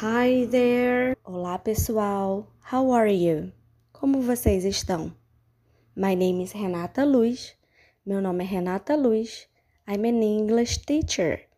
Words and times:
Hi 0.00 0.46
there! 0.46 1.16
Olá 1.24 1.58
pessoal! 1.58 2.46
How 2.72 2.92
are 2.92 3.12
you? 3.12 3.52
Como 3.92 4.22
vocês 4.22 4.64
estão? 4.64 5.12
My 5.96 6.14
name 6.14 6.44
is 6.44 6.52
Renata 6.52 7.04
Luz. 7.04 7.56
Meu 8.06 8.20
nome 8.20 8.44
é 8.44 8.46
Renata 8.46 8.94
Luz. 8.94 9.48
I'm 9.88 10.08
an 10.08 10.22
English 10.22 10.78
teacher. 10.86 11.48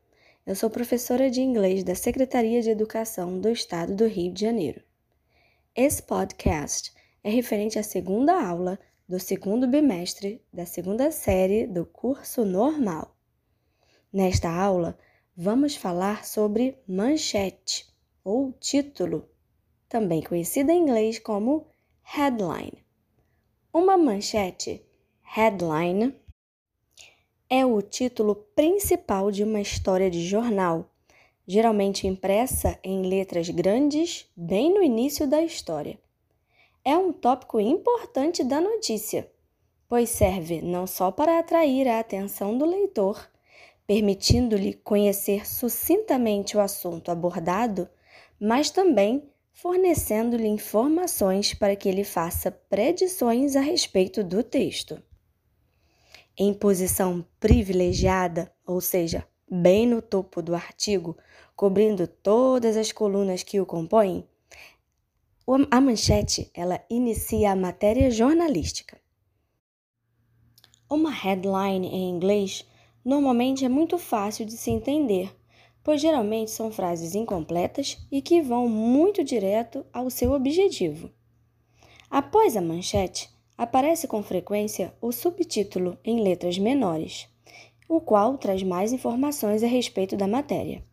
Eu 0.47 0.57
sou 0.57 0.71
professora 0.71 1.31
de 1.31 1.43
inglês 1.43 1.85
da 1.85 1.95
Secretaria 1.95 2.63
de 2.63 2.71
Educação 2.71 3.39
do 3.39 3.51
Estado 3.51 3.95
do 3.95 4.07
Rio 4.07 4.33
de 4.33 4.41
Janeiro. 4.41 4.83
Esse 5.77 6.03
podcast 6.03 6.95
é 7.23 7.29
referente 7.29 7.79
à 7.79 7.83
segunda 7.83 8.43
aula 8.43 8.79
do 9.07 9.21
segundo 9.21 9.69
bimestre 9.69 10.43
da 10.51 10.65
segunda 10.65 11.13
série 11.13 11.67
do 11.67 11.85
curso 11.85 12.47
normal. 12.47 13.15
Nesta 14.11 14.49
aula, 14.49 14.99
vamos 15.37 15.77
falar 15.77 16.25
sobre 16.25 16.79
manchete 16.89 17.90
ou 18.25 18.53
título, 18.53 19.29
também 19.89 20.23
conhecida 20.23 20.73
em 20.73 20.83
inglês 20.83 21.19
como 21.19 21.67
headline. 22.03 22.85
Uma 23.73 23.97
manchete, 23.97 24.85
headline, 25.23 26.15
é 27.49 27.67
o 27.67 27.83
título 27.83 28.35
principal 28.55 29.31
de 29.31 29.43
uma 29.43 29.61
história 29.61 30.11
de 30.11 30.25
jornal, 30.25 30.89
geralmente 31.47 32.07
impressa 32.07 32.79
em 32.85 33.03
letras 33.03 33.49
grandes 33.49 34.31
bem 34.37 34.73
no 34.73 34.83
início 34.83 35.27
da 35.27 35.43
história. 35.43 35.99
É 36.85 36.97
um 36.97 37.13
tópico 37.13 37.59
importante 37.59 38.45
da 38.45 38.61
notícia, 38.61 39.31
pois 39.89 40.11
serve 40.11 40.63
não 40.63 40.87
só 40.87 41.11
para 41.11 41.39
atrair 41.39 41.89
a 41.89 41.99
atenção 41.99 42.57
do 42.57 42.65
leitor, 42.65 43.29
permitindo-lhe 43.91 44.75
conhecer 44.75 45.45
sucintamente 45.45 46.57
o 46.57 46.61
assunto 46.61 47.11
abordado, 47.11 47.89
mas 48.39 48.71
também 48.71 49.29
fornecendo-lhe 49.53 50.47
informações 50.47 51.55
para 51.55 51.75
que 51.75 51.89
ele 51.89 52.05
faça 52.05 52.53
predições 52.53 53.57
a 53.57 53.61
respeito 53.61 54.23
do 54.23 54.45
texto. 54.45 55.03
Em 56.39 56.55
posição 56.55 57.27
privilegiada, 57.41 58.55
ou 58.65 58.81
seja, 58.81 59.27
bem 59.51 59.89
no 59.89 60.01
topo 60.01 60.41
do 60.41 60.55
artigo, 60.55 61.19
cobrindo 61.57 62.07
todas 62.07 62.77
as 62.77 62.93
colunas 62.93 63.43
que 63.43 63.61
o 63.61 63.67
compõem, 63.67 64.25
a 65.69 65.81
manchete 65.81 66.49
ela 66.55 66.81
inicia 66.89 67.51
a 67.51 67.57
matéria 67.57 68.09
jornalística. 68.09 69.01
Uma 70.89 71.11
headline 71.11 71.89
em 71.89 72.09
inglês 72.09 72.70
normalmente 73.05 73.65
é 73.65 73.69
muito 73.69 73.99
fácil 73.99 74.45
de 74.45 74.53
se 74.53 74.71
entender, 74.71 75.35
pois 75.83 76.01
geralmente 76.01 76.51
são 76.51 76.71
frases 76.71 77.15
incompletas 77.15 77.99
e 78.11 78.21
que 78.21 78.43
vão 78.43 78.69
muito 78.69 79.25
direto 79.25 79.85
ao 79.93 80.11
seu 80.11 80.33
objetivo. 80.33 81.11
Após 82.11 82.57
a 82.57 82.61
manchete, 82.61 83.31
aparece 83.57 84.09
com 84.09 84.23
frequência 84.23 84.93
o 85.01 85.13
subtítulo 85.13 85.99
em 86.05 86.21
letras 86.21 86.59
menores, 86.59 87.29
o 87.89 88.01
qual 88.01 88.39
traz 88.39 88.63
mais 88.63 88.93
informações 88.93 89.63
a 89.63 89.67
respeito 89.67 90.17
da 90.17 90.27
matéria. 90.27 90.85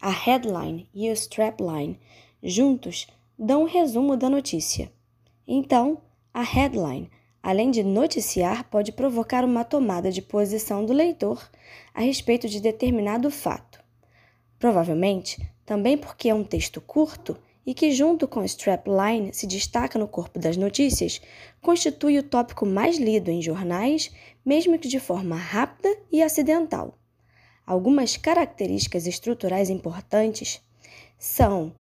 A 0.00 0.10
headline 0.10 0.88
e 0.94 1.08
o 1.08 1.12
strapline 1.12 1.98
juntos 2.42 3.06
dão 3.38 3.62
um 3.62 3.66
resumo 3.66 4.16
da 4.16 4.28
notícia. 4.28 4.92
Então, 5.46 5.98
a 6.32 6.42
headline 6.42 7.10
além 7.44 7.70
de 7.70 7.82
noticiar, 7.82 8.64
pode 8.70 8.90
provocar 8.90 9.44
uma 9.44 9.64
tomada 9.64 10.10
de 10.10 10.22
posição 10.22 10.82
do 10.82 10.94
leitor 10.94 11.46
a 11.92 12.00
respeito 12.00 12.48
de 12.48 12.58
determinado 12.58 13.30
fato. 13.30 13.84
Provavelmente, 14.58 15.46
também 15.66 15.98
porque 15.98 16.30
é 16.30 16.34
um 16.34 16.42
texto 16.42 16.80
curto 16.80 17.36
e 17.66 17.74
que, 17.74 17.92
junto 17.92 18.26
com 18.26 18.42
strapline, 18.44 19.34
se 19.34 19.46
destaca 19.46 19.98
no 19.98 20.08
corpo 20.08 20.38
das 20.38 20.56
notícias, 20.56 21.20
constitui 21.60 22.18
o 22.18 22.22
tópico 22.22 22.64
mais 22.64 22.96
lido 22.96 23.30
em 23.30 23.42
jornais, 23.42 24.10
mesmo 24.42 24.78
que 24.78 24.88
de 24.88 24.98
forma 24.98 25.36
rápida 25.36 25.94
e 26.10 26.22
acidental. 26.22 26.98
Algumas 27.66 28.16
características 28.16 29.06
estruturais 29.06 29.68
importantes 29.68 30.62
são 31.18 31.74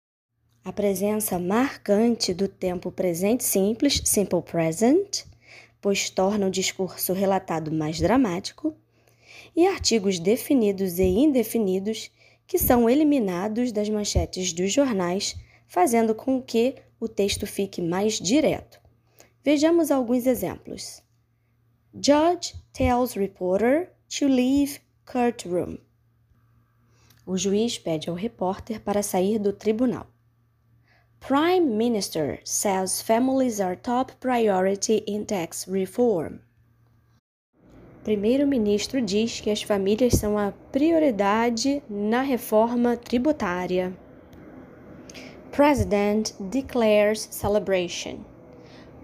a 0.63 0.73
presença 0.73 1.37
marcante 1.37 2.33
do 2.33 2.47
tempo 2.47 2.91
presente 2.91 3.43
simples, 3.43 4.01
simple 4.05 4.41
present, 4.41 5.29
pois 5.81 6.09
torna 6.09 6.47
o 6.47 6.51
discurso 6.51 7.11
relatado 7.11 7.71
mais 7.71 7.99
dramático, 7.99 8.75
e 9.55 9.67
artigos 9.67 10.19
definidos 10.19 10.99
e 10.99 11.03
indefinidos 11.03 12.11
que 12.47 12.57
são 12.57 12.89
eliminados 12.89 13.71
das 13.71 13.89
manchetes 13.89 14.53
dos 14.53 14.71
jornais, 14.71 15.35
fazendo 15.67 16.13
com 16.13 16.41
que 16.41 16.75
o 16.99 17.07
texto 17.07 17.47
fique 17.47 17.81
mais 17.81 18.19
direto. 18.19 18.79
Vejamos 19.43 19.89
alguns 19.89 20.27
exemplos. 20.27 21.01
Judge 21.93 22.53
tells 22.71 23.15
reporter 23.15 23.91
to 24.07 24.27
leave 24.27 24.79
courtroom. 25.05 25.77
O 27.25 27.37
juiz 27.37 27.77
pede 27.77 28.09
ao 28.09 28.15
repórter 28.15 28.81
para 28.81 29.01
sair 29.01 29.39
do 29.39 29.51
tribunal. 29.51 30.07
Prime 31.21 31.77
Minister 31.77 32.39
says 32.43 32.99
families 32.99 33.61
are 33.61 33.75
top 33.75 34.11
priority 34.19 35.03
in 35.05 35.23
tax 35.23 35.67
reform. 35.67 36.39
Primeiro-ministro 38.03 38.99
diz 38.99 39.39
que 39.39 39.51
as 39.51 39.61
famílias 39.61 40.15
são 40.15 40.35
a 40.35 40.51
prioridade 40.71 41.83
na 41.87 42.21
reforma 42.21 42.97
tributária. 42.97 43.95
President 45.51 46.33
declares 46.39 47.27
celebration. 47.31 48.25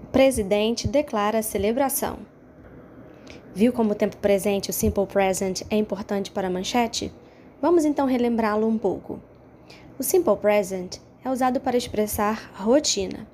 O 0.03 0.07
presidente 0.07 0.87
declara 0.87 1.43
celebração. 1.43 2.17
Viu 3.53 3.71
como 3.71 3.91
o 3.91 3.95
tempo 3.95 4.17
presente, 4.17 4.71
o 4.71 4.73
simple 4.73 5.05
present, 5.05 5.61
é 5.69 5.77
importante 5.77 6.31
para 6.31 6.47
a 6.47 6.51
manchete? 6.51 7.13
Vamos 7.61 7.85
então 7.85 8.07
relembrá-lo 8.07 8.67
um 8.67 8.77
pouco. 8.77 9.21
O 9.99 10.03
simple 10.03 10.35
present 10.35 10.97
é 11.23 11.29
usado 11.29 11.59
para 11.59 11.77
expressar 11.77 12.51
rotina. 12.55 13.27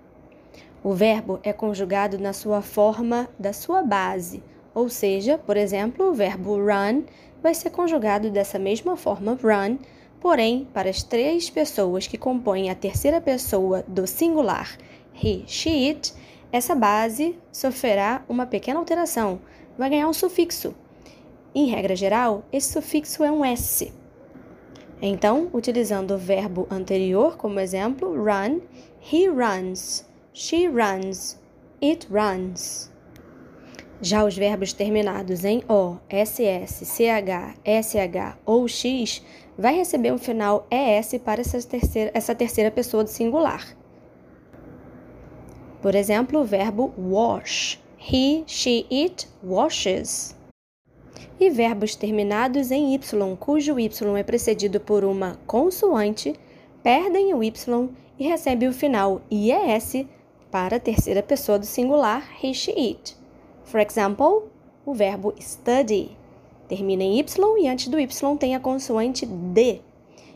O 0.84 0.94
verbo 0.94 1.40
é 1.44 1.54
conjugado 1.54 2.18
na 2.18 2.34
sua 2.34 2.62
forma 2.62 3.30
da 3.40 3.54
sua 3.54 3.84
base, 3.84 4.44
ou 4.74 4.90
seja, 4.90 5.38
por 5.38 5.56
exemplo, 5.56 6.10
o 6.10 6.14
verbo 6.14 6.58
run 6.58 7.04
vai 7.42 7.54
ser 7.54 7.70
conjugado 7.70 8.30
dessa 8.30 8.60
mesma 8.60 8.98
forma 8.98 9.38
run, 9.42 9.78
porém, 10.20 10.68
para 10.74 10.90
as 10.90 11.04
três 11.04 11.50
pessoas 11.50 12.08
que 12.08 12.18
compõem 12.18 12.70
a 12.70 12.76
terceira 12.76 13.22
pessoa 13.22 13.84
do 13.88 14.06
singular 14.08 14.78
he, 15.22 15.44
she, 15.48 15.90
it, 15.90 16.14
essa 16.52 16.76
base 16.76 17.38
sofrerá 17.52 18.24
uma 18.28 18.46
pequena 18.46 18.80
alteração, 18.80 19.40
vai 19.78 19.90
ganhar 19.90 20.08
um 20.08 20.14
sufixo. 20.14 20.76
Em 21.54 21.68
regra 21.68 21.96
geral, 21.96 22.44
esse 22.52 22.74
sufixo 22.74 23.24
é 23.24 23.32
um 23.32 23.46
S. 23.46 23.92
Então, 25.06 25.50
utilizando 25.52 26.12
o 26.12 26.18
verbo 26.18 26.66
anterior 26.72 27.36
como 27.36 27.60
exemplo, 27.60 28.16
run, 28.16 28.62
he 29.12 29.28
runs, 29.28 30.06
she 30.34 30.66
runs, 30.66 31.38
it 31.84 32.08
runs. 32.10 32.90
Já 34.02 34.24
os 34.24 34.38
verbos 34.38 34.72
terminados 34.72 35.44
em 35.44 35.62
O, 35.68 35.98
SS, 36.10 36.86
CH, 36.86 37.60
SH 37.66 38.38
ou 38.46 38.66
X 38.66 39.22
vai 39.58 39.76
receber 39.76 40.14
um 40.14 40.18
final 40.18 40.66
ES 40.72 41.20
para 41.22 41.42
essa 41.42 41.62
terceira, 41.62 42.10
essa 42.14 42.34
terceira 42.34 42.72
pessoa 42.72 43.04
do 43.04 43.10
singular. 43.10 43.76
Por 45.82 45.96
exemplo, 45.96 46.40
o 46.40 46.46
verbo 46.46 46.94
wash. 46.98 47.78
He, 47.98 48.46
she, 48.48 48.88
it 48.90 49.28
washes 49.44 50.34
e 51.40 51.50
verbos 51.50 51.96
terminados 51.96 52.72
em 52.72 52.96
y, 52.96 53.00
cujo 53.40 53.80
y 53.80 53.90
é 54.18 54.24
precedido 54.24 54.80
por 54.80 55.04
uma 55.04 55.40
consoante, 55.46 56.34
perdem 56.82 57.34
o 57.34 57.44
y 57.44 57.54
e 58.20 58.28
recebem 58.28 58.70
o 58.70 58.74
final 58.74 59.22
ies 59.32 60.06
para 60.52 60.78
a 60.78 60.80
terceira 60.80 61.24
pessoa 61.24 61.58
do 61.58 61.66
singular 61.66 62.24
he, 62.42 62.54
she, 62.54 62.72
it. 62.72 63.18
For 63.64 63.80
example, 63.80 64.52
o 64.86 64.94
verbo 64.94 65.34
study 65.40 66.16
termina 66.68 67.04
em 67.04 67.20
y 67.20 67.26
e 67.64 67.68
antes 67.68 67.88
do 67.88 68.00
y 68.00 68.08
tem 68.40 68.56
a 68.56 68.60
consoante 68.60 69.26
d. 69.26 69.82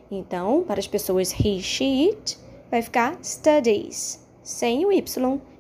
Então, 0.10 0.64
para 0.64 0.80
as 0.80 0.88
pessoas 0.88 1.32
he, 1.32 1.60
she, 1.60 2.10
it, 2.10 2.38
vai 2.72 2.82
ficar 2.82 3.18
studies, 3.24 4.26
sem 4.42 4.86
o 4.86 4.92
y 4.92 5.04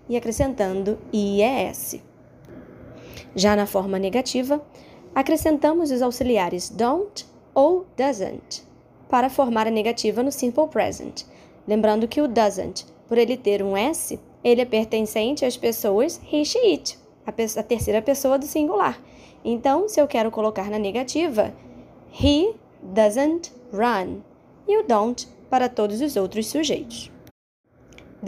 e 0.09 0.17
acrescentando 0.17 0.97
ies. 1.13 2.01
Já 3.35 3.55
na 3.55 3.67
forma 3.67 3.99
negativa, 3.99 4.61
acrescentamos 5.17 5.89
os 5.89 6.03
auxiliares 6.03 6.69
don't 6.69 7.25
ou 7.55 7.87
doesn't 7.97 8.61
para 9.09 9.31
formar 9.31 9.65
a 9.65 9.71
negativa 9.71 10.21
no 10.21 10.31
simple 10.31 10.67
present. 10.67 11.23
Lembrando 11.67 12.07
que 12.07 12.21
o 12.21 12.27
doesn't, 12.27 12.85
por 13.07 13.17
ele 13.17 13.35
ter 13.35 13.63
um 13.63 13.75
S, 13.75 14.19
ele 14.43 14.61
é 14.61 14.65
pertencente 14.65 15.43
às 15.43 15.57
pessoas 15.57 16.21
he, 16.31 16.45
she, 16.45 16.59
it, 16.59 16.99
a, 17.25 17.31
a 17.31 17.63
terceira 17.63 17.99
pessoa 17.99 18.37
do 18.37 18.45
singular. 18.45 19.01
Então, 19.43 19.89
se 19.89 19.99
eu 19.99 20.07
quero 20.07 20.29
colocar 20.29 20.69
na 20.69 20.77
negativa, 20.77 21.51
he 22.23 22.53
doesn't 22.83 23.51
run 23.73 24.19
e 24.67 24.77
o 24.77 24.83
don't 24.83 25.27
para 25.49 25.67
todos 25.67 25.99
os 25.99 26.15
outros 26.15 26.45
sujeitos. 26.45 27.11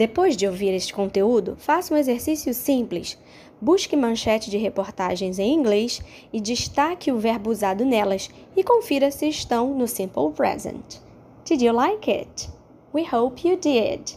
Depois 0.00 0.34
de 0.34 0.46
ouvir 0.46 0.72
este 0.72 0.94
conteúdo, 0.94 1.56
faça 1.58 1.92
um 1.92 1.96
exercício 1.98 2.54
simples. 2.54 3.18
Busque 3.60 3.94
manchete 3.94 4.48
de 4.48 4.56
reportagens 4.56 5.38
em 5.38 5.52
inglês 5.52 6.00
e 6.32 6.40
destaque 6.40 7.12
o 7.12 7.18
verbo 7.18 7.50
usado 7.50 7.84
nelas 7.84 8.30
e 8.56 8.64
confira 8.64 9.10
se 9.10 9.28
estão 9.28 9.74
no 9.74 9.86
simple 9.86 10.32
present. 10.34 10.96
Did 11.44 11.60
you 11.60 11.74
like 11.74 12.10
it? 12.10 12.48
We 12.94 13.06
hope 13.14 13.46
you 13.46 13.58
did. 13.58 14.16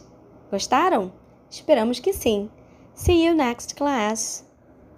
Gostaram? 0.49 1.11
Esperamos 1.51 1.99
que 1.99 2.13
sim. 2.13 2.49
See 2.93 3.25
you 3.25 3.35
next 3.35 3.75
class. 3.75 4.45